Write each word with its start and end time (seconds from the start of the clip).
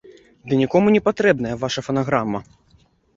Ды 0.53 0.57
нікому 0.61 0.93
не 0.95 1.01
патрэбная 1.07 1.51
ваша 1.65 1.83
фанаграма! 1.89 2.39